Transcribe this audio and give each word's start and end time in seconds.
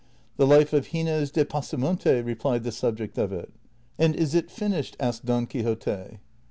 ''The' 0.37 0.47
Life 0.57 0.73
of 0.73 0.89
Gines 0.89 1.29
de 1.29 1.45
Pasamonte," 1.45 2.23
replied 2.25 2.63
the 2.63 2.71
subject 2.71 3.19
of 3.19 3.31
it. 3.31 3.49
"■ 3.49 3.51
And 3.99 4.15
is 4.15 4.33
it 4.33 4.49
finished?" 4.49 4.97
asked 4.99 5.25
Don 5.27 5.45
Quixote. 5.45 6.17